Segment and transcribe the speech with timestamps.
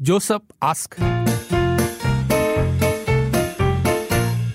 [0.00, 0.96] Joseph ask.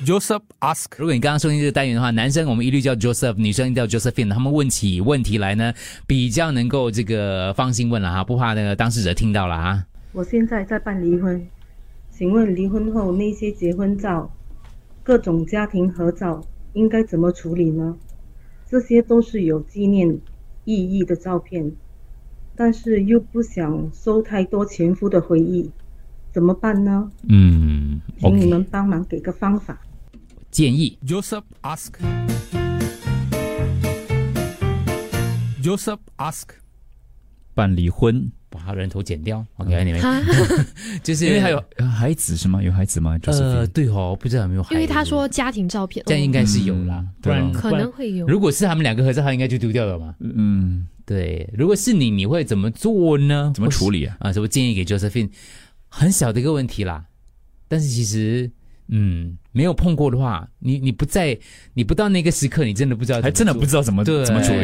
[0.05, 0.85] Joseph ask.
[0.97, 4.29] 如果你刚刚收听这个单元的话，男生我们一律叫 Joseph，女生叫 Josephine。
[4.29, 5.73] 他们问起问题来呢，
[6.07, 9.85] 比较能够这个放心问了哈，不怕那个当事者听到了哈。
[10.13, 11.45] 我现在在办离婚，
[12.09, 14.33] 请问离婚后那些结婚照、
[15.03, 16.41] 各种家庭合照
[16.71, 17.97] 应该怎么处理呢？
[18.65, 20.07] 这些都是有纪念
[20.63, 21.69] 意义的照片，
[22.55, 25.71] 但是又不想收太多前夫的回忆，
[26.31, 27.11] 怎么办呢？
[27.27, 29.79] 嗯请你们帮忙给个方法。
[30.51, 31.93] 建议 Joseph ask.
[35.61, 36.49] Joseph ask.
[37.55, 39.43] 办离婚，把他人头剪掉。
[39.57, 40.21] OK，你们哈，
[41.01, 42.61] 就是因为还有呃孩子是吗？
[42.61, 43.17] 有孩子吗？
[43.17, 44.75] 就是、呃，对哦，不知道有没有孩子。
[44.75, 47.91] 因为他说家庭照片，哦这样应该是有啦，嗯不然可能。
[47.91, 48.27] 会有。
[48.27, 50.13] 如果是他们两个合照，他应该就丢掉了嘛。
[50.19, 53.51] 嗯，对，如果是你，你会怎么做呢？
[53.55, 54.15] 怎么处理啊？
[54.19, 54.31] 啊？
[54.31, 55.29] 什么建议给 Josephine？
[55.89, 57.05] 很小的一个问题啦，
[57.67, 58.49] 但是其实，
[58.95, 61.35] 嗯，没有碰过的话，你你不在，
[61.73, 64.59] 你不到那个时刻，你真的不知道还真的不知道怎么对怎么处理。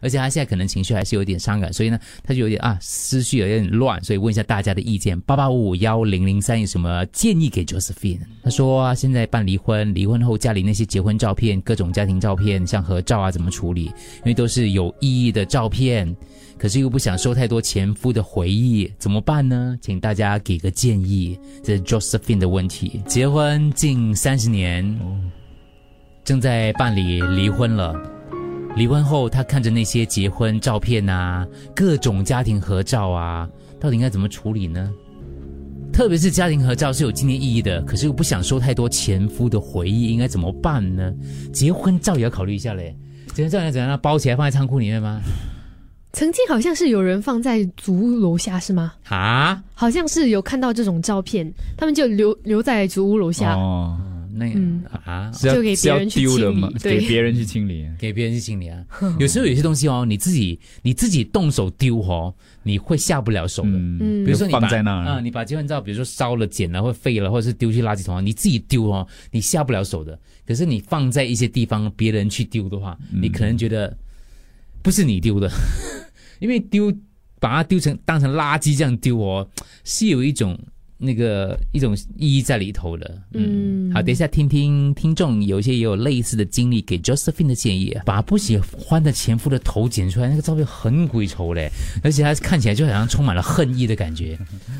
[0.00, 5.20] 而且他现在可能情绪还是有点伤感，所以呢，他就有点啊思绪有点乱，所以问一下大家的意见。
[5.20, 8.20] 八八五五幺零零三有什么建议给 Josephine？
[8.42, 13.82] 他说啊，现在办离婚，离婚后家里那些结婚照片、各种家庭照片，像合照啊，怎么处理？
[13.82, 16.16] 因为都是有意义的照片，
[16.58, 19.76] 可是又不想收太多前夫的回忆，怎么办呢？
[19.80, 21.38] 请大家给个建议。
[21.62, 23.02] 这是 Josephine 的问题。
[23.06, 24.98] 结婚近三十年，
[26.24, 27.94] 正在办理离婚了。
[28.76, 31.46] 离婚后，他看着那些结婚照片啊，
[31.76, 34.90] 各种家庭合照啊，到底应该怎么处理呢？
[35.92, 41.14] 特别是家庭合照是有纪念意义的，可是又不想收太多前夫的回忆，应该怎么办呢？
[41.52, 42.96] 结婚照也要考虑一下嘞。
[43.32, 43.96] 结婚照要怎样？
[44.02, 45.20] 包起来放在仓库里面吗？
[46.14, 48.94] 曾经好像是有人放在祖屋楼下，是吗？
[49.08, 49.62] 啊？
[49.74, 53.54] 好像是有看到这种照片，他们就留留在祖屋楼下。
[53.54, 53.98] 哦，
[54.32, 55.30] 那嗯啊？
[55.34, 56.68] 是要就给是要别人去丢的吗？
[56.68, 57.86] 清理对给别人去清理。
[57.98, 58.78] 给别人去清理啊。
[59.18, 62.32] 有时候有些东西哦，你自己你自己动手丢哦，
[62.62, 63.70] 你会下不了手的。
[63.70, 70.16] 嗯，嗯比如说你把放在那啊、你把结婚照，比如说烧了、剪了或废了，或者是丢去垃圾桶啊，你自己丢哦，你下不了手的。
[70.46, 73.96] 可是你放在一些地方，别人去丢的话，你可能觉得
[74.82, 75.50] 不是你丢的，
[76.38, 76.92] 因为丢
[77.40, 79.48] 把它丢成当成垃圾这样丢哦，
[79.84, 80.58] 是有一种
[80.96, 83.22] 那个一种意义在里头的。
[83.32, 91.70] 嗯好，等一下听听听众有一些也有类似的经历，给 Josephine 的建议啊，把不喜欢的前夫的头剪出来，那个照片很鬼丑嘞，
[92.02, 94.38] 而且他看起来就好像充满了恨意的感觉，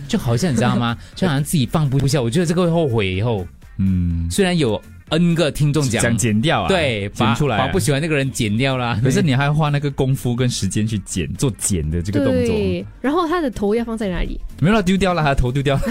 [0.08, 0.96] 就好像你知道吗？
[1.14, 2.20] 就好像自己放不下。
[2.20, 3.46] 我觉得这个会后悔以后，
[3.78, 6.02] 嗯，虽然有 N 个听众讲。
[6.02, 7.66] 想剪掉啊，对，把剪出来啊。
[7.66, 8.98] 把不喜欢那个人剪掉啦。
[9.02, 14.40] 可是你还要花那个功夫跟时间去剪，做剪的这个动作，对，然后他的头要放在哪里？
[14.60, 15.82] 没有啦，丢掉了，他的头丢掉了，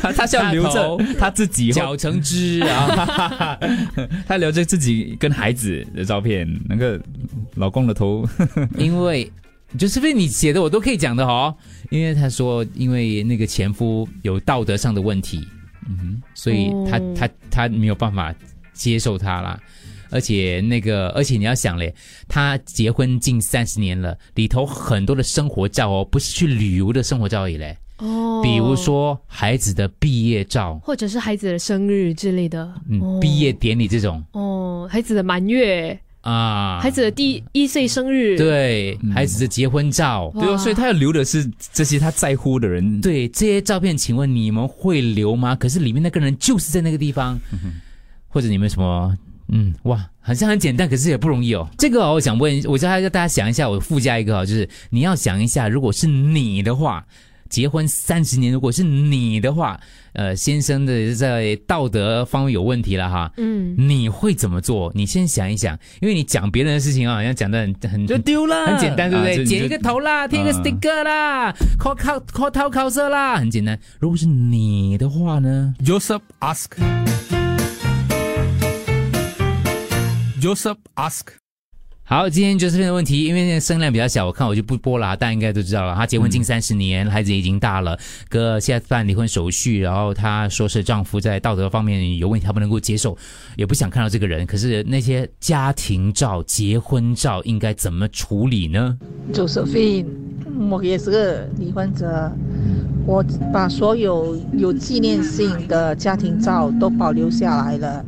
[0.00, 3.58] 他他是要留着他自己或绞成枝啊，
[4.26, 7.00] 他留着自己跟孩子的照片，那个
[7.56, 8.26] 老公的头，
[8.78, 9.30] 因为
[9.78, 11.54] 就是不是你写的，我都可以讲的哦。
[11.90, 15.46] 因为他说，因为那个前夫有道德上的问题，
[15.88, 18.34] 嗯哼，所以他、哦他他没有办法
[18.72, 19.60] 接受他啦。
[20.10, 21.94] 而且那个，而且你要想嘞，
[22.28, 27.74] 他结婚近三十年了，里头很多的生活照哦，不是去旅游的生活照而已嘞。
[27.96, 32.70] 哦，比如说孩子的毕业照，或者是孩子的生日之类的。
[32.90, 45.54] 嗯，哦毕业典礼这种哦，孩子的满月，啊，孩子的第一岁生日，，对、嗯孩子的结婚照，哇对哦，所以他要留的是这些他在乎的人，对这些照片，请问你们会留吗？
[45.54, 47.38] 可是里面那个人就是在那个地方，
[48.28, 49.16] 或者你们什么？
[49.48, 51.68] 嗯，哇，好像很简单，可是也不容易哦。
[51.76, 57.04] 这个哦我想问，我叫大家大家想一下，我附加一个哦，就是你要想一下，如果是你的话，
[57.52, 59.78] 结婚三十年，如果是你的话，
[60.14, 64.90] 呃，先生的在道德方面有问题了哈，嗯，你会怎么做？
[64.94, 69.42] 你先想一想，因为你讲别人的事情啊，好像讲的很很就丢了，很简单，对不对？
[69.42, 73.78] 啊剪一个头啦，贴一个啊 sticker 啦，扣靠扣套扣色啦，很简单。
[74.00, 76.70] 如果是你的话呢？Joseph ask.
[80.40, 81.41] Joseph ask.
[82.12, 85.94] 好，今天就是这个问题，因为那个声量比较小，我看我就不播了，大家应该都知道了。
[85.94, 87.98] 她结婚近三十年，孩子已经大了，
[88.28, 93.16] 哥现在办离婚手续，然后她说是丈夫在道德方面有问题，她不能够接受，
[93.56, 94.46] 也不想看到这个人。
[94.46, 98.98] 可是那些家庭照、结婚照应该怎么处理呢
[99.32, 100.04] ？Josephine，
[100.70, 102.30] 我也是个离婚者，
[103.06, 103.24] 我
[103.54, 108.04] 把所有有纪念性的家庭照都保留下来了，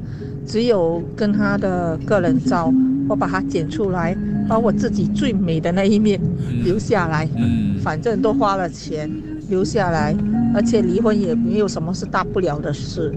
[0.46, 2.70] 只有跟他的个人照，
[3.08, 4.16] 我把它剪出来
[4.48, 6.20] 把我自己最美的那一面
[6.64, 7.28] 留下来。
[7.36, 9.10] 嗯，反正都花了钱
[9.48, 10.14] 留下来，
[10.54, 13.12] 而且离婚也没有什么是大不了的事。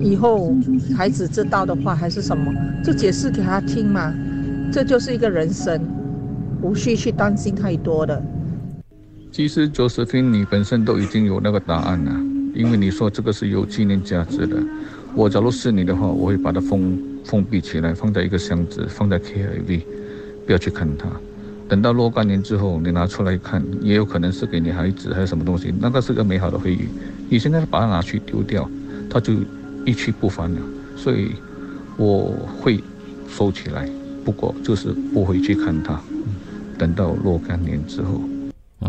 [0.00, 0.54] 以后
[0.96, 2.52] 孩子知道的话还是什么，
[2.82, 4.12] 就解释给他听嘛。
[4.72, 5.80] 这就是一个人生，
[6.62, 8.20] 无需去担心太多的。
[9.30, 12.12] 其实 Josephine，你本身都已经有那个答案了，
[12.54, 14.56] 因为你说这个是有纪念价值的。
[15.14, 19.82] 我假如是你的话，我会把它封封闭起来，放在一个箱子，放在 KIV，
[20.46, 21.08] 不要去看它。
[21.68, 26.80] 等到若干年之后，你拿出来看，也有可能是给你孩子还是什么东西，那个是个美好的回忆。
[27.28, 28.68] 你现在把它拿去丢掉，
[29.08, 29.34] 它就
[29.86, 30.60] 一去不返了。
[30.96, 31.32] 所以
[31.96, 32.82] 我会
[33.28, 33.88] 收起来，
[34.24, 35.98] 不过就是不会去看它。
[36.76, 38.20] 等到若干年之后。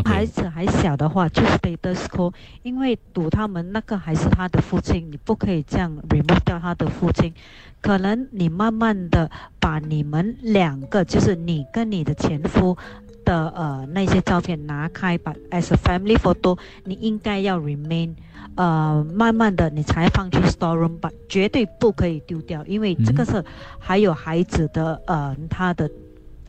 [0.06, 7.34] 孩子还小的话，就 status quo，因为赌他们那个还是他的父亲，你不可以这样 remove 掉他的父亲。
[7.81, 9.30] 可能你慢慢的
[9.60, 12.78] 把你们两个，就是你跟你的前夫
[13.25, 18.13] 的呃那些照片拿开，把 as a family photo，你应该要 remain，
[18.56, 23.44] 呃，慢慢的你才放去 storeroom，把绝对不可以丢掉，因为这个是
[23.80, 25.90] 还有孩子的呃他的。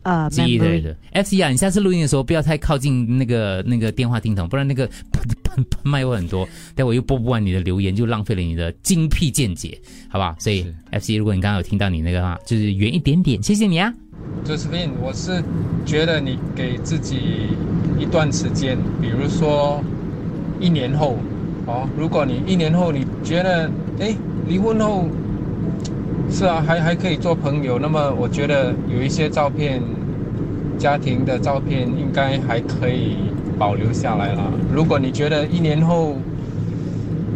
[0.05, 0.97] 呃，记忆类的。
[1.13, 6.49] F C 啊，你下次录音的时候不要太靠近那个那个电话听筒，不然那个 喷喷麦会很多。
[6.75, 9.79] 待会又播不完你的留言，就浪费了你的精辟见解，
[10.09, 10.35] 好不好？
[10.39, 13.93] 所以 F C，如果你刚刚有听到你那个话，就是远一点点，谢谢你啊。
[14.45, 15.43] Josephine，我是
[15.85, 17.17] 觉得你给自己
[17.99, 19.83] 一段时间，比如说
[20.61, 21.19] 一年后，
[21.67, 24.15] 哦，如果你一年后你觉得，哎，
[24.47, 25.09] 离婚后。
[26.31, 27.79] 是啊，还还可以做朋友。
[27.79, 29.81] 那么我觉得有一些照片，
[30.77, 33.17] 家庭的照片应该还可以
[33.59, 34.43] 保留下来了。
[34.73, 36.17] 如果你觉得一年后，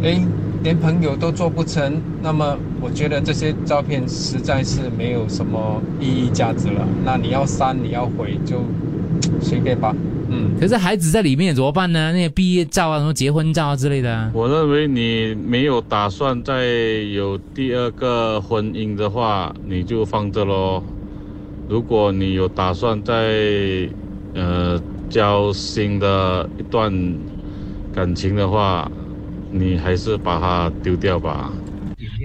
[0.03, 0.21] 哎，
[0.63, 6.85] 连朋友都做不成，那么我觉得这些照片实在是没有什么意义价值了。
[7.05, 8.57] 那你要删，你要毁，就
[9.41, 9.95] 随便吧。
[10.29, 12.11] 嗯，可是孩子在里面怎么办呢？
[12.11, 14.31] 那些毕业照啊，什么结婚照啊之类的。
[14.33, 16.65] 我认为你没有打算再
[17.13, 20.83] 有第二个婚姻的话，你就放着喽。
[21.67, 23.89] 如果你有打算再
[24.33, 24.79] 呃
[25.09, 26.91] 交新的一段
[27.93, 28.91] 感情的话，
[29.51, 31.51] 你还是把它丢掉吧。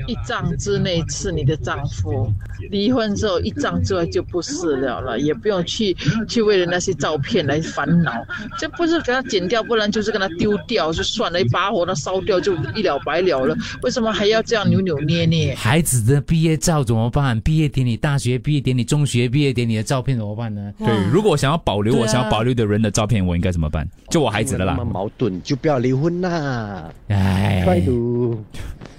[0.07, 2.31] 一丈之内是你的丈夫，
[2.71, 5.97] 离婚之后一张之外就不是了了，也不用去
[6.29, 8.13] 去为了那些照片来烦恼，
[8.59, 15.55] 这不是给他剪掉，不然就是给他丢掉就算了，一把火他烧掉就一了百了了，为什么还要这样扭扭捏捏？
[15.55, 17.41] 孩子的毕业照怎么办？
[17.41, 20.73] 毕业典礼、大学毕业典礼、中学毕业典礼的照片怎么办呢？
[20.79, 23.89] 对，如果我想要保留我想要保留的人的照片，我应该怎么办？
[24.11, 24.75] 就我孩子的啦。
[24.85, 28.45] 矛盾就不要离婚啦，哎，快度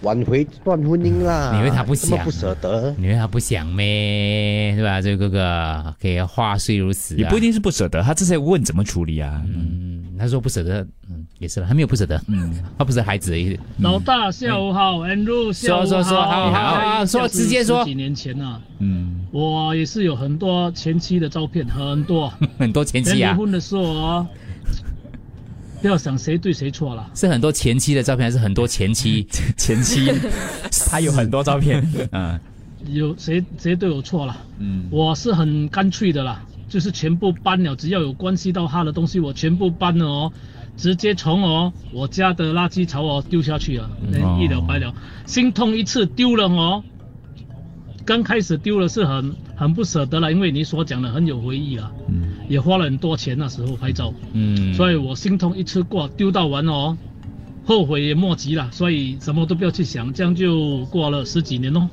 [0.01, 1.53] 挽回断婚姻啦！
[1.55, 2.17] 你为他不想？
[2.25, 2.93] 不舍得？
[2.97, 4.75] 你为他不想咩？
[4.75, 4.99] 是吧？
[4.99, 8.01] 这个哥哥，可以话虽如此，也不一定是不舍得。
[8.01, 9.41] 他这些问怎么处理啊？
[9.45, 13.35] 嗯，他说不舍得，嗯，也是了，还没有不舍得，嗯， 他不是孩子。
[13.77, 17.85] 老大下午好，Andrew 下午好，说说说，好好说，直接说。
[17.85, 23.31] 几年前啊，嗯，我也是有很多前妻的照片，很多 很多前妻啊。
[23.31, 24.25] 离婚的时候。
[25.81, 29.27] 不要想谁对谁错了，是很多前妻的照片，还是很多前妻？
[29.55, 30.11] 前妻，
[30.89, 31.87] 他有很多照片。
[32.11, 32.39] 嗯，
[32.91, 34.37] 有谁谁对我错了？
[34.59, 40.33] 嗯，我是很干脆的啦，就是全部搬了，只要有关系到他的东西，我全部搬了哦，
[40.77, 43.89] 直接从哦我家的垃圾槽哦丢下去了，
[44.39, 44.93] 一了百了，
[45.25, 46.83] 心痛一次丢了哦。
[48.05, 56.95] 刚开始丢了是很很不舍得了，因为你所讲的很有回忆了，嗯，也花了很多钱那时候拍照，嗯，所以我心痛一次过，丢到完哦，
[57.65, 61.89] 后悔也莫及了，所以什么都不要去想，这样就过了十几年哦。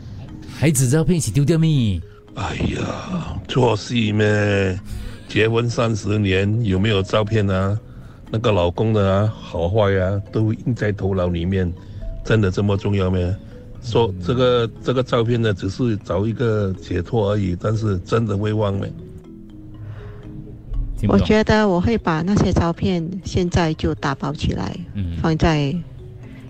[0.48, 2.00] 孩子照片一起丢掉没？
[2.34, 4.78] 哎呀，做戏咩？
[5.28, 7.78] 结婚三十年有没有照片啊？
[8.30, 11.70] 那个老公的啊，好坏啊，都印在头脑里面，
[12.24, 13.34] 真的这么重要咩？
[13.82, 18.92] 说这个这个照片呢，只是找一个解脱而已，但是真的会忘没？
[21.08, 24.74] 我觉得我会把那些照片现在就打包起来，
[25.20, 25.74] 放在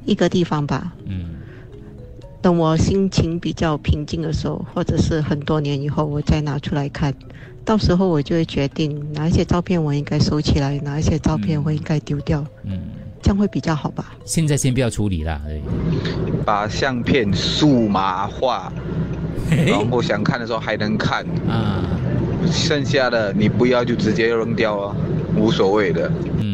[0.05, 0.93] 一个地方吧。
[1.07, 1.31] 嗯。
[2.43, 7.15] 等我心情比较平静的时候，或者是很多年以后，我再拿出来看，
[7.65, 12.45] 到时候我就会决定哪一些照片我应该收起来，哪一些照片我应该丢掉。
[12.65, 12.79] 嗯。
[13.23, 14.13] 这样会比较好吧？
[14.25, 15.41] 现在先不要处理了，
[16.45, 18.73] 把相片数码化，
[19.49, 21.85] 然后想看的时候还能看啊。
[22.51, 24.97] 剩下的你不要就直接扔掉啊，
[25.37, 26.11] 无所谓的。
[26.41, 26.52] 嗯，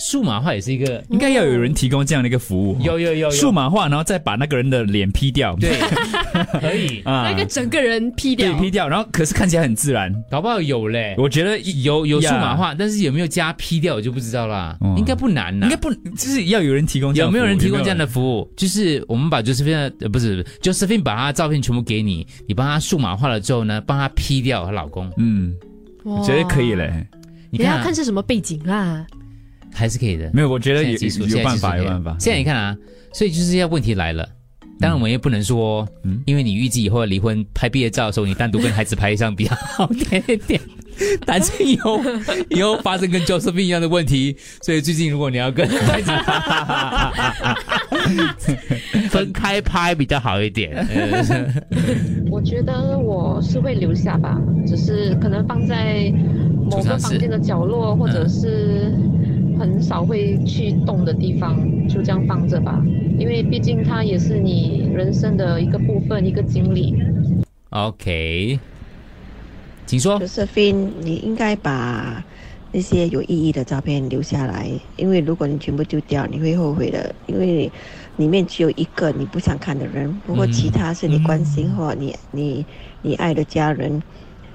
[0.00, 2.76] 数码化也是一个，应该要有人提供这样的一个服务。
[2.80, 5.54] 有有有有数码化，然后再把那个人的脸 P 掉。
[5.56, 5.78] 对，
[6.58, 10.12] 可以啊那个整个人 P 掉对，P 掉，然后可是看起来很自然。
[10.30, 11.14] 搞不好有嘞。
[11.18, 14.76] 我觉得有有数码化，但是有没有加 P 掉我就不知道啦。
[14.96, 18.50] 应该不难呐，应该不就是要有人提供有没有人提供这样的的服务？
[18.56, 25.12] 就是我们把 Josephine 呃不是 Josephine 把她的照片全部给你，你帮她数码化了之后呢，帮她 P 掉她老公。
[25.18, 25.54] 嗯，
[26.04, 27.06] 我觉得可以嘞。
[27.50, 29.04] 你要你看是什么背景啦。
[29.72, 30.30] 还是可以的。
[30.32, 30.90] 没有，我觉得有
[31.26, 32.16] 有办法，有办法。
[32.18, 32.76] 现在你看啊，
[33.12, 34.28] 所以就是要问题来了。
[34.78, 40.60] 当然，我们也不能说，嗯因为你预计以后要离婚，拍毕业照的时候，你单独跟孩子拍一张比较好点一点。
[41.24, 41.98] 担心以后
[42.50, 46.10] 以后发生跟 Josephine 一样的问题，所以最近如果你要跟孩子
[49.08, 50.76] 分开拍比较好一点。
[50.76, 51.46] 呃
[52.30, 56.12] 我觉得我是会留下吧，只是可能放在
[56.70, 58.92] 某个房间的角落，或者是
[59.60, 61.54] 很少会去动的地方，
[61.86, 62.82] 就这样放着吧。
[63.18, 66.96] 因为毕竟它也是你人生的一个部分，一个经历。
[67.68, 68.58] OK，
[69.84, 70.18] 请说。
[70.18, 72.24] Josephine，你应该把
[72.72, 77.70] 那些有意义的照片留下来，因为如果你全部丢掉，你会后悔的，因为
[78.16, 82.64] 里面只有一个你不想看的人，不过其他是你关心或你你
[83.02, 84.02] 你爱的家人，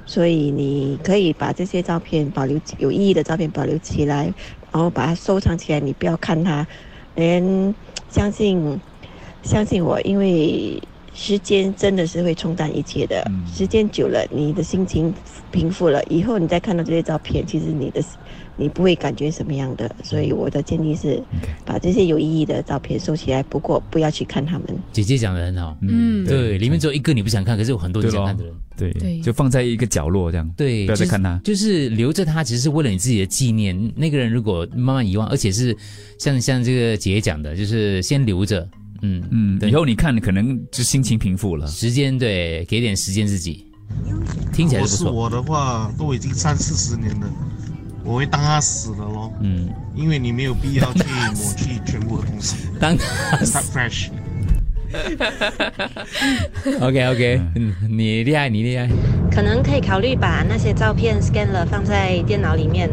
[0.06, 4.34] 所以你可以把这些照片保留有意义的照片保留起来，
[4.76, 6.68] 然后把它收藏起来，你不要看它，
[7.16, 7.74] 连
[8.10, 8.78] 相信
[9.42, 10.78] 相信我，因为
[11.14, 13.24] 时间真的是会冲淡一切的。
[13.48, 15.16] 时间久了，你的心情
[15.50, 18.04] 平复了，以后你再看到这些照片，其实你的
[18.58, 19.94] 你不会感觉什么样的。
[20.04, 21.22] 所以我的建议是，
[21.66, 24.68] 把这些有意义的照片收起来，不过不要去看他们。
[24.92, 28.54] 姐姐讲的很好，嗯对，里面只有一个你不想看，可是有很多想看的人。
[28.78, 30.50] 对对就放在一个角落这样。
[30.58, 31.40] 对，不要再看他。
[31.46, 33.74] 就是留着它，只是为了你自己的纪念。
[33.96, 35.74] 那个人如果慢慢遗忘，而且是
[36.20, 38.68] 像像这个姐姐讲的，就是先留着，
[39.02, 41.66] 嗯嗯，以后你看可能就心情平复了。
[41.68, 43.66] 时间对，给点时间自己，
[44.52, 45.08] 听起来是不错。
[45.08, 47.32] 是我的话，都已经三四十年了，
[48.06, 49.34] 我会当他死了咯。
[49.42, 52.56] 嗯，因为你没有必要去抹去全部的东西。
[52.80, 54.10] 当 Start fresh。
[56.80, 58.88] OK OK，嗯，你厉害，你厉害。
[59.32, 62.90] 可能可以考虑把那些照片 scan 了放在电脑里面，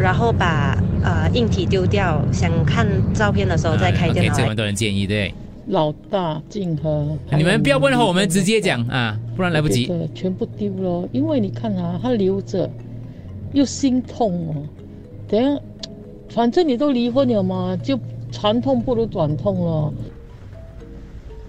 [0.00, 5.34] 然后把呃硬体丢掉，想看照片的时候再开电 OK，脑来这蛮多人建议，对。
[5.68, 9.90] 老大静和，你们不要问候，我们直接讲啊，不然来不及。
[10.14, 12.70] 全部丢了，因为你看啊，他留着
[13.54, 14.54] 又心痛哦。
[15.26, 15.60] 等下，
[16.28, 17.98] 反正你都离婚了嘛，就
[18.30, 19.94] 长痛不如短痛了。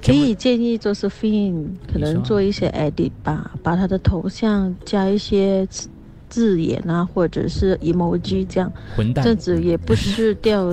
[0.01, 5.89] 可以建议 Josephine 可能做一些 edit 吧，把他的头像加一些字
[6.29, 10.71] 字眼啊，或者是 emoji 这样，混蛋这样子也不是掉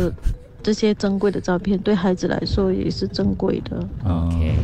[0.62, 3.78] 这些珍贵的照片，对孩子来说也是珍贵的。
[4.04, 4.54] OK。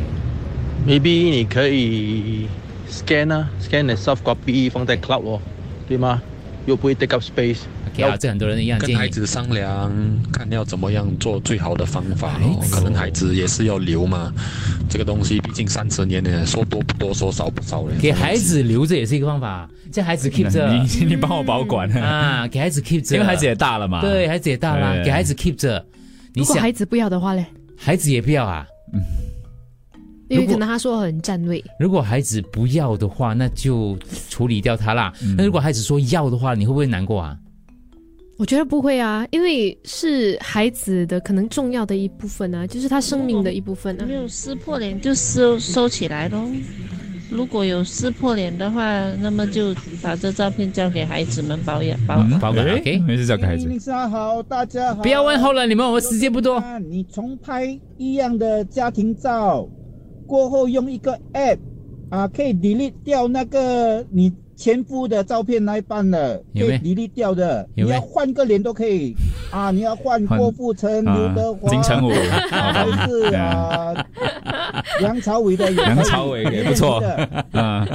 [0.87, 2.47] maybe 你可以
[2.89, 5.41] scan 啊，scan 的 soft copy 放在 cloud 哦，
[5.89, 6.23] 对吗？
[6.69, 7.61] 又不会 take up space。
[7.91, 8.79] OK 啊，这很多人一样。
[8.79, 9.91] 跟孩子商量，
[10.31, 12.63] 看要怎么样做最好的方法咯。
[12.71, 14.33] 可能孩子也是要留嘛，
[14.89, 17.95] 这个东西毕竟三十年呢，说多不多，说少不少嘞。
[17.99, 20.69] 给孩子留着也是一个方法，叫孩子 keep 着。
[21.01, 24.03] 你你帮我保管啊，给孩子 keep 着，因为孩子也大了嘛。
[24.03, 25.85] 对，孩子也大了，对给孩子 keep 着。
[26.35, 27.47] 如果孩子不要的话嘞，
[27.77, 28.67] 孩子也不要啊？
[30.29, 31.63] 因为可能他说很占位。
[31.79, 35.13] 如果孩子不要的话，那就处理掉他啦。
[35.37, 37.37] 那如果孩子说要的话，你会不会难过啊？
[38.39, 44.05] 我觉得不会啊，因为是孩子的可能重要的一部分啊，就是他生命的一部分啊。
[44.07, 46.49] 没有撕破脸就收收起来咯。
[47.31, 52.41] 如果有撕破脸的话，那么就把这照片交给孩子们保养保管。
[52.41, 53.67] 保管 OK，没事交给孩子。
[53.67, 55.03] 林莎好，大家好。
[55.03, 56.63] 不要问候了，你们我们时间不多。
[56.89, 59.69] 你重拍一样的家庭照，
[60.29, 61.59] 过后用一个 app
[62.11, 67.67] 啊，可以 delete 掉那个你前夫的照片那一半的，可以 delete 掉的。
[67.75, 69.17] 你要换个脸都可以。
[69.51, 72.11] 啊，你要换换郭富城、啊刘德华、金城武。
[72.51, 73.95] 还是啊
[75.01, 75.71] 梁朝伟的？
[75.71, 77.03] 梁朝伟也不错。
[77.53, 77.87] 啊。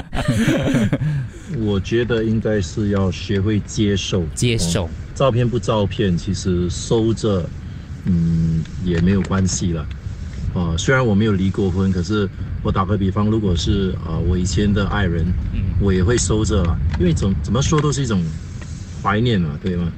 [1.63, 7.45] 我觉得应该是要学会接受，接受、哦照片不照片，其实收着，
[8.05, 9.85] 嗯，也没有关系了。
[10.53, 12.29] 啊、虽然我没有离过婚，可是
[12.61, 15.25] 我打个比方，如果是啊、我以前的爱人，
[15.79, 18.23] 我也会收着啦，因为怎怎么说都是一种
[19.01, 19.91] 怀念嘛，对吗？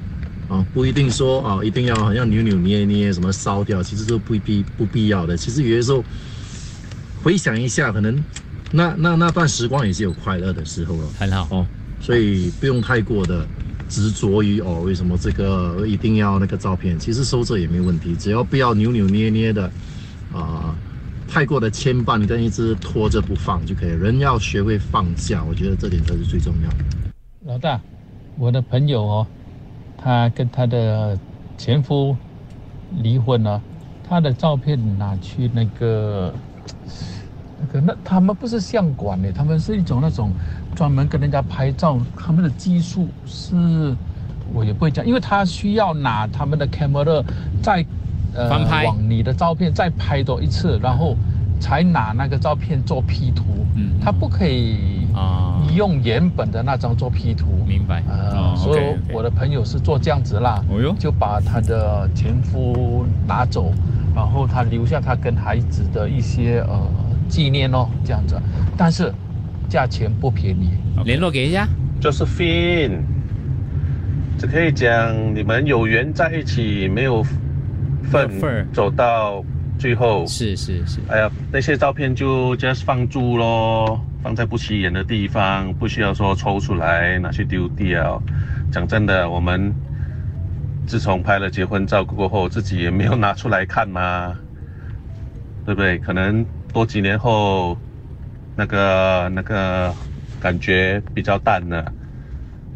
[0.48, 5.36] 啊，不一定说啊，一定要好像扭扭捏捏什么烧掉，其实都不必不必要的。
[5.36, 6.04] 其实有些时候
[7.22, 8.24] 回想一下，可能
[8.72, 11.68] 那那那段时光也是有快乐的时候了，很好哦，
[12.00, 13.46] 所以不用太过的
[13.90, 16.98] 执着于哦，为什么这个一定要那个照片？
[16.98, 19.72] 其实收着也没问题，只要不要扭扭捏捏的，
[20.36, 20.75] 啊、
[21.27, 23.89] 太过的牵绊跟一直拖着不放就可以。
[23.89, 26.77] 人要学会放下，我觉得这点才是最重要的。
[27.46, 27.80] 老大，
[28.38, 29.27] 我的朋友哦，
[29.98, 31.18] 他跟他的
[31.58, 32.15] 前夫
[33.01, 33.62] 离婚了，
[34.08, 36.34] 他的照片拿去那个
[37.62, 40.34] 那个那他们不是相馆的，他们是一种那种
[40.75, 43.96] 专门跟人家拍照，他们的技术是
[44.54, 47.24] 我也不会讲，因为他需要拿他们的 camera
[47.63, 47.86] 再
[48.36, 48.86] 呃翻拍。
[48.86, 51.15] 往你的照片再拍多一次，然后
[51.60, 53.44] 才拿那个照片做 P 图，
[53.75, 55.54] 嗯，他不可以啊。
[55.75, 58.01] 用原本的那张做 P 图，明白。
[58.08, 60.96] 呃，哦所以我的朋友是做这样子啦，哦哟。
[60.98, 63.74] 就把他的前夫拿走，
[64.15, 66.80] 然后他留下他跟孩子的一些呃
[67.27, 68.39] 纪念哦，这样子，
[68.77, 69.12] 但是
[69.68, 70.70] 价钱不便宜，
[71.04, 71.68] 联络给一下。
[72.00, 73.00] Josephine，
[74.38, 77.25] 只可以讲你们有缘在一起，没有
[78.06, 79.44] 份走到
[79.78, 80.26] 最后。
[80.28, 81.00] 是是是。
[81.08, 88.22] 哎呀，那些照片就 just 放住咯，放在不起眼的地方，不需要说抽出来拿去丢掉。
[88.72, 89.74] 讲真的，我们
[90.88, 94.36] 自从拍了结婚照过后，自己也没有拿出来看嘛，
[95.66, 95.98] 对不对？
[96.00, 97.78] 可能多几年后，
[98.56, 99.94] 那个那个
[100.40, 101.92] 感觉比较淡了，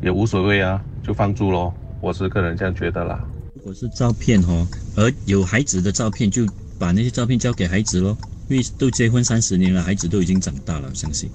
[0.02, 1.74] 也无所谓啊，就放住咯。
[2.02, 3.20] 我是个人这样觉得啦。
[3.60, 6.46] 如果是照片哦，而有孩子的照片，就
[6.80, 11.30] 把那些照片交给孩子咯，因为都结婚三十年了，孩子都已经长大了，相信，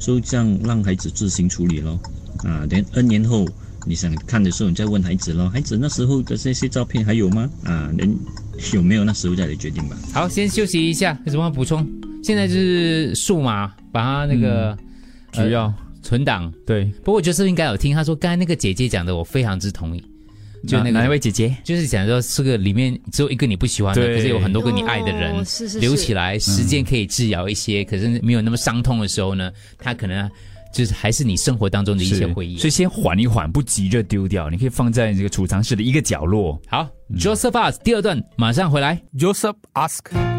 [0.00, 1.98] 所以这样让孩子自行处理咯。
[2.38, 3.46] 啊，等 N 年后
[3.86, 7.48] 你想看的时候，你再问孩子咯，孩子那时候的这些照片还有吗？
[7.62, 8.16] 啊，人
[8.72, 9.96] 有没有那时候再来决定吧。
[10.12, 11.86] 好，先休息一下，有什么要补充？
[12.24, 14.78] 现在就是数码，把它那个、嗯
[15.30, 16.52] 主要呃存档。
[16.66, 20.02] 对，不过我觉得应该有听，他说刚才那个姐姐讲的，我非常之同意。
[20.66, 21.54] 就那个哪哪一位姐姐？
[21.62, 30.28] 就是讲说这个里面只有一个你不喜欢的，可是有很多个你爱的人，哦是是是留起来，时间可以治疗一些，可是没有那么伤痛的时候呢，他可能
[30.74, 32.58] 就是还是你生活当中的一些回忆。
[32.58, 36.60] 所以先缓一缓，不急着丢掉，你可以放在这个储藏室的一个角落。
[36.66, 36.88] 好、
[37.18, 39.00] j o s e p h ask 第二段马上回来。
[39.16, 40.37] Joseph ask。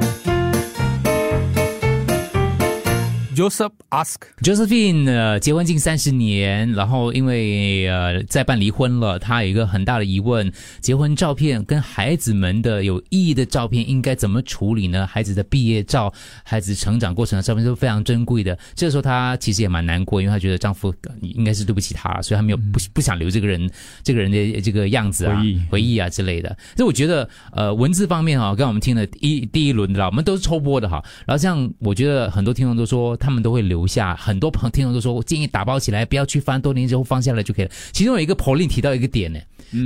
[3.36, 15.06] Joseph ask Josephine 呃，结婚近三十年，然后因为呃再办离婚了，她有一个很大的疑问：结婚照片跟孩子们的有意义的照片应该怎么处理呢？
[15.06, 16.12] 孩子的毕业照、
[16.44, 18.58] 孩子成长过程的照片都非常珍贵的。
[18.74, 23.70] 这个时候她其实也蛮难过，因为她觉得丈夫呃应该是对不起她，所以她没有不不想留这个人
[24.04, 26.50] 这个人的这个样子啊、回忆回忆啊之类的。
[26.76, 31.04] 所以我觉得呃文字方面哈、刚刚我们听了一第一轮的啦，我们都是抽播的哈。
[31.28, 37.72] 然后像，我觉得很多听众都说他们都会留下，很多朋听众都说我建议打包起来，不要去翻，多年之后放下来就可以了。
[37.92, 39.40] 其中有一个 Pauline 提到一个点呢，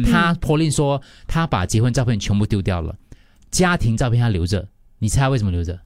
[0.06, 2.96] 他 Pauline 说他把结婚照片全部丢掉了，
[3.52, 4.67] 家庭照片他留着，
[5.00, 5.80] 你猜他为什么留着？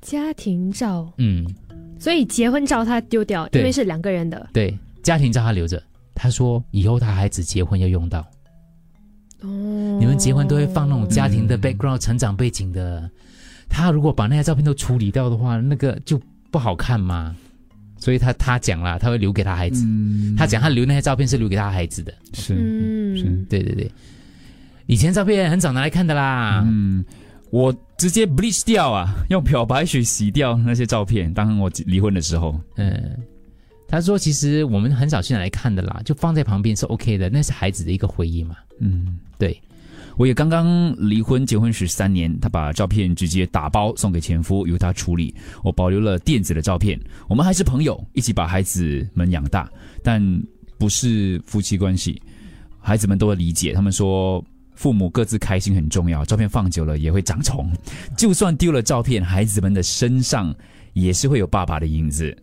[0.00, 1.46] 家庭照，嗯，
[1.98, 4.48] 所以结婚照他丢掉，因为是两个人的。
[4.52, 5.82] 对，家庭照他留着，
[6.14, 8.20] 他说以后他孩子结婚要用到。
[9.40, 9.48] 哦，
[10.00, 13.10] 你们结婚都会放那种家庭的 background、成长背景的。
[13.68, 16.20] 他如果把那些照片都处理掉的话，那个就
[16.56, 17.36] 不好看吗。
[17.98, 19.86] 所以他他讲了，他会留给他孩子。
[20.38, 22.10] 他讲他留那些照片是留给他孩子的。
[22.32, 23.92] 是嗯，是，对对对，
[24.86, 26.64] 以前照片很少拿来看的啦。
[26.66, 27.04] 嗯，
[27.50, 31.30] 我直接 bleach 掉啊，用漂白水洗掉那些照片。
[31.34, 33.18] 当我离婚的时候，嗯，
[33.86, 38.56] 他说其实我们很少去拿来看的啦，就放在旁边是 OK 的，那是孩子的一个回忆嘛。
[38.80, 39.60] 嗯，对。
[40.16, 45.34] 我也刚刚离婚，结婚十三年，他把照片直接打包送给前夫，由他处理。
[45.62, 46.98] 我保留了电子的照片，
[47.28, 49.70] 我们还是朋友，一起把孩子们养大，
[50.02, 50.22] 但
[50.78, 52.20] 不是夫妻关系。
[52.80, 54.42] 孩子们都会理解，他们说
[54.74, 57.70] 父母各自开心很重要，照片放久了也会长虫。
[58.16, 60.54] 就算丢了照片，孩子们的身上
[60.94, 62.34] 也是会有爸爸的影子，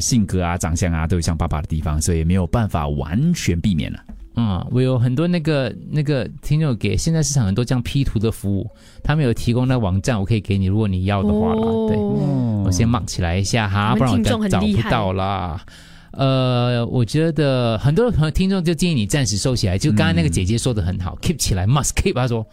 [0.00, 4.04] 性格啊、长相啊都有像爸爸的地方，所以没有办法完全避免了。
[4.36, 8.70] 嗯，我有很多那个那个听众给现在市场很多这样 P 图的服务，
[9.02, 11.62] 他们有提供那网站，我可以给你，如果你要的话啦。
[11.62, 11.96] 哦对，
[12.64, 15.60] 我先 mark 起来一下哈，不然我我们听众很找不到啦。
[16.12, 22.14] 呃，我觉得很多朋友听众就建议你暂时收起来，就刚刚那个姐姐说的很好、k e e p 起来，must keep。
[22.14, 22.46] 她说，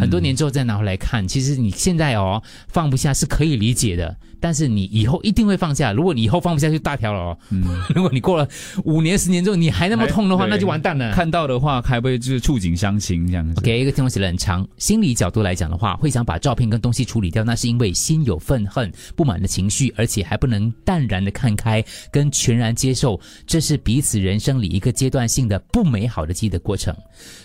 [0.00, 5.92] 很多年之后再拿回来看，其实你现在哦放不下是可以理解的，但是你以后一定会放下。
[5.92, 7.38] 如果你以后放不下，就大条了哦。
[7.94, 8.48] 如果你过了
[8.84, 11.12] 五年、十年之后你还那么痛的话，那就完蛋了。
[11.12, 13.60] 看到的话，还会就是触景伤情这样子。
[13.60, 14.66] OK，一个听众写的很长。
[14.78, 26.94] 心理角度来讲的话，会想把照片跟东西处理掉，那是因为心有愤恨、不满的情绪，而且还不能淡然的看开，跟全然接受受这是彼此人生里一个阶段性的不美好的记忆的过程。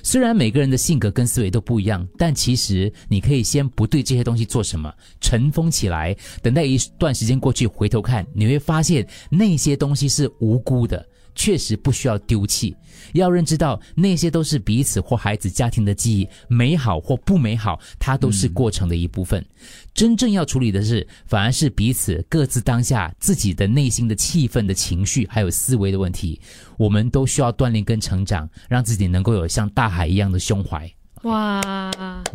[0.03, 11.06] 虽然每个人的性格跟思维都不一样，但其实你可以先不对这些东西做什么，尘封起来，等待一段时间过去，回头看，你会发现那些东西是无辜的。
[11.38, 12.74] 确实不需要丢弃，
[13.13, 19.45] 要认知到那些都是彼此或孩子家庭的记忆，美好或不美好，它都是过程的一部分。
[19.93, 26.39] 真正要处理的是，反而是彼此各自当下自己的内心的气氛的情绪，还有思维的问题。
[26.78, 30.89] 我们都需要锻炼跟成长，让自己能够有像大海一样的胸怀。
[31.23, 31.62] 哇，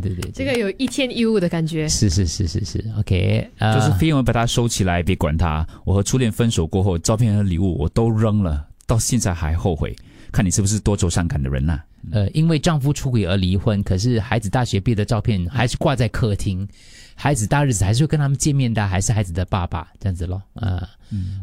[0.03, 1.89] 对对，这个有一天一物的感觉。
[1.89, 5.67] 是是是是是，OK，就是飞文把它收起来，别管它。
[5.85, 8.67] 我和初恋分手过后，照片和礼物我都扔了。
[8.87, 9.95] 到现在还后悔，
[10.33, 11.81] 看你是不是多愁善感的人呐？
[12.13, 16.67] 呃，因为丈夫出轨而离婚，可是孩子大学毕业的照片还是挂在客厅，
[17.15, 20.43] 孩子大日子还是会跟他们见面的，还是孩子的爸爸这样子咯。
[20.55, 20.89] 啊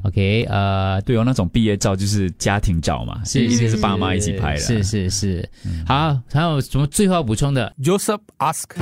[0.03, 4.59] ，OK，呃，对哦，那种毕业照就是家庭照嘛，是一定是爸妈一起拍的。
[4.59, 5.47] 是是是，
[5.85, 8.77] 好，还有什么最后要补充的？Joseph ask，Joseph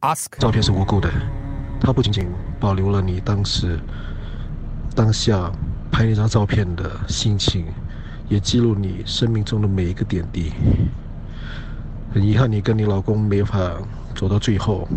[0.00, 1.10] ask，照片是无辜的，
[1.80, 2.28] 它不仅仅
[2.60, 3.80] 保留了你当时。
[4.96, 5.50] 当下
[5.94, 7.66] 拍那张照片的心情，
[8.28, 10.52] 也记录你生命中的每一个点滴。
[12.12, 13.74] 很遗憾，你跟你老公没法
[14.12, 14.88] 走到最后，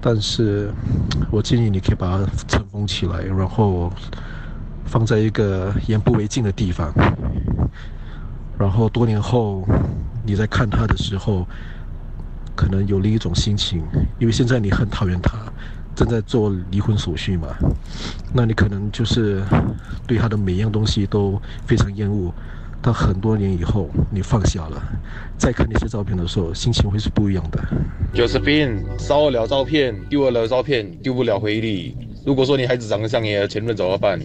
[0.00, 0.72] 但是
[1.30, 3.92] 我建议你可以把它尘封起来，然后
[4.86, 6.90] 放在一个眼不为净的地方。
[8.58, 9.68] 然后多年后
[10.24, 11.46] 你在看他的时候，
[12.54, 13.82] 可能有另一种心情，
[14.18, 15.36] 因为现在你很讨厌他。
[15.96, 17.48] 正在做离婚手续嘛？
[18.32, 19.42] 那你可能就是
[20.06, 22.32] 对他的每样东西都非常厌恶。
[22.82, 24.80] 到很多年以后，你放下了，
[25.36, 27.58] 再看那些照片的时候，心情会是不一样的。
[28.14, 31.96] Josephine，烧了照片，丢了照片，丢不了回忆。
[32.24, 34.20] 如果说你孩子长得像你前任怎么办？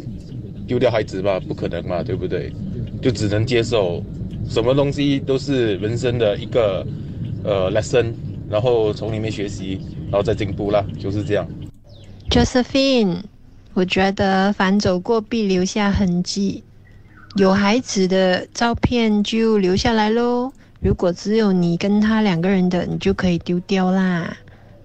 [0.68, 2.54] 丢掉孩子吧，不可能嘛，对不对？
[3.02, 4.04] 就只能接受，
[4.48, 6.86] 什么东西都是人生的一个
[7.44, 8.14] 呃 lesson，
[8.52, 9.80] 然后从里面学习，
[10.12, 11.48] 然后再进步啦，就是这样。
[12.30, 13.22] Josephine，
[13.74, 16.64] 我觉得凡走过必留下痕迹，
[17.36, 20.52] 有孩子的照片就留下来喽。
[20.82, 24.36] 如果只有你跟他两个人的，你就可以丢掉啦，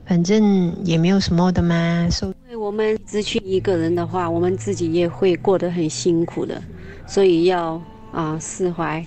[0.04, 2.08] 反正也没有什么的嘛。
[2.22, 6.62] 因为我们只去一个人的话，我们自己也会过得很辛苦的，
[7.06, 7.80] 所以要
[8.12, 9.04] 啊释怀，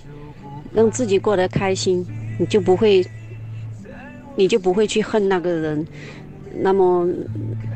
[0.72, 2.04] 让自己过得开心，
[2.38, 3.06] 你就不会，
[4.36, 5.86] 你就不会去恨那个人。
[6.52, 7.08] 那么，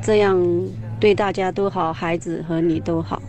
[0.02, 0.40] 这样
[0.98, 3.22] 对大家都好，孩子和你都好。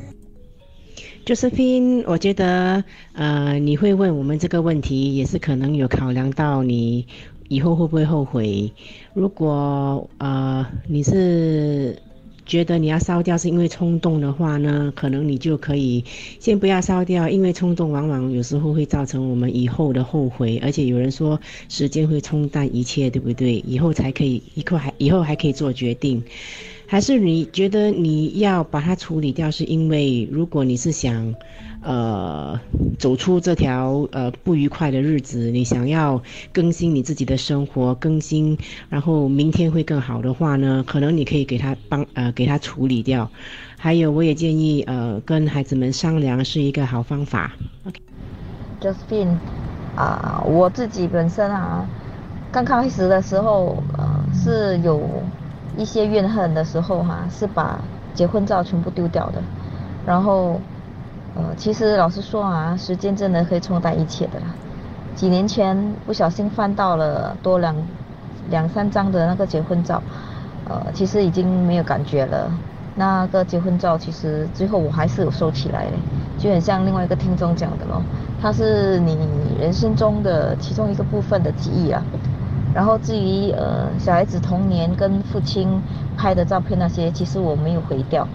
[1.26, 2.84] Josephine，我觉得，
[3.14, 7.06] 呃，你会问我们这个问题，也是可能有考量到你
[7.48, 8.72] 以后会不会后悔。
[9.14, 11.98] 如果，呃，你是。
[12.45, 16.03] 觉得你要烧掉是因为冲动的话呢，可能你就可以
[16.39, 20.60] 先不要烧掉，因为冲动往往有时候会造成我们以后的后悔。
[20.63, 23.55] 而且有人说时间会冲淡一切，对不对？
[23.67, 26.23] 以后才可以，以后还以后还可以做决定。
[26.88, 31.34] 还是你觉得你要把它处理掉，是因为如果你是想。
[31.86, 32.60] 呃，
[32.98, 36.19] 走出这条呃不愉快的日子，你想要
[36.52, 38.58] 更新你自己的生活，更新，
[38.89, 43.30] 然后明天会更好的话呢，可能你可以给他帮呃给他处理掉。
[43.78, 47.52] 还有，我也建议呃跟孩子们商量是一个好方法。
[47.86, 49.38] OK，Justine，
[49.95, 51.88] 啊，我自己本身啊，
[52.52, 55.08] 刚开始的时候呃是有
[55.78, 57.80] 一些怨恨的时候哈，是把
[58.15, 59.39] 结婚照全部丢掉的，
[60.08, 60.60] 然后。
[61.36, 64.45] 呃，其实老实说啊，时间真的可以冲淡一切的啦。
[65.15, 67.76] 几年前不小心翻到了多两
[68.50, 70.02] 两三张的那个结婚照，
[70.69, 72.50] 呃，其实已经没有感觉了。
[72.98, 75.91] 那个结婚照其实最后我还是有收起来的，
[76.38, 78.02] 就很像另外一个听众讲的咯，
[78.41, 79.17] 它是你
[79.60, 82.02] 人生中的其中一个部分的记忆啊。
[82.74, 85.82] 然后至于呃小孩子童年跟父亲
[86.17, 88.26] 拍的照片那些，其实我没有毁掉。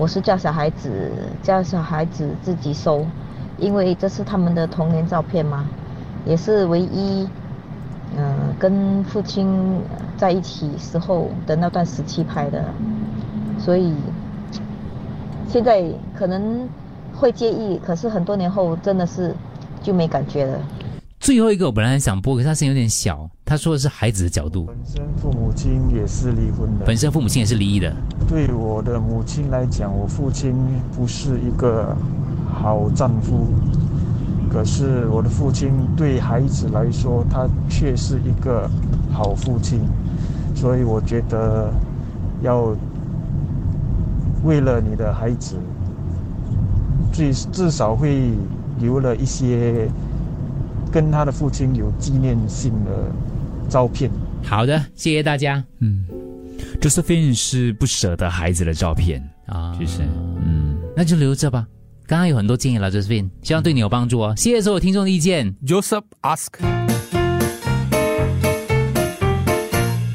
[0.00, 3.04] 我是叫小孩子叫小孩子自己收，
[3.58, 5.66] 因为这是他们的童年照片嘛，
[6.24, 7.28] 也是唯一，
[8.16, 9.78] 嗯，跟父亲
[10.16, 12.64] 在一起时候的那段时期拍的，
[13.58, 13.94] 所以
[15.46, 15.84] 现在
[16.14, 16.66] 可能
[17.14, 19.34] 会介意，可是很多年后真的是
[19.82, 20.58] 就没感觉了。
[21.20, 23.28] 最后一个我本来想播，可是他声音有点小。
[23.44, 24.64] 他说的是孩子的角度。
[24.64, 26.86] 本身父母亲也是离婚的。
[26.86, 27.94] 本身父母亲也是离异的。
[28.26, 30.54] 对我的母亲来讲，我父亲
[30.96, 31.94] 不是一个
[32.50, 33.48] 好丈夫。
[34.50, 38.68] 可是我的父亲对孩子来说，他却是一个
[39.12, 39.80] 好父亲。
[40.54, 41.70] 所以我觉得
[42.40, 42.74] 要
[44.42, 45.56] 为了你的孩子，
[47.12, 48.32] 最至少会
[48.78, 49.86] 留了一些
[50.92, 53.10] 跟他的父亲有纪念性的
[53.68, 54.10] 照片。
[54.42, 55.62] 好的，谢谢大家。
[55.80, 56.04] 嗯
[56.80, 60.02] ，Josephine 是不舍得孩子的照片啊，其实，
[60.44, 61.66] 嗯，那就留着吧。
[62.06, 64.34] 刚刚有很多建议了，Josephine，希望对你有帮助哦。
[64.36, 65.54] 谢谢所有听众的意见。
[65.64, 66.48] Joseph ask.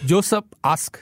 [0.07, 0.95] Joseph ask.